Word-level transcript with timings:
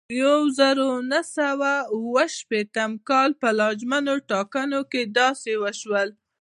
د 0.09 0.13
یوه 0.23 0.43
زرو 0.57 0.89
نهه 1.11 1.23
سوه 1.37 1.73
اوه 1.95 2.23
شپېتم 2.37 2.91
کال 3.09 3.29
په 3.41 3.47
لانجمنو 3.59 4.15
ټاکنو 4.31 4.79
کې 4.91 5.01
داسې 5.19 5.51
وشول. 5.63 6.09